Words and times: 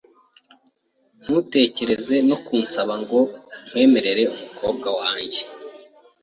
Ntutekereze 1.23 2.15
no 2.29 2.37
kunsaba 2.45 2.93
ngo 3.01 3.19
nkwemerere 3.67 4.23
umukobwa 4.35 4.89
wanjye. 4.99 5.41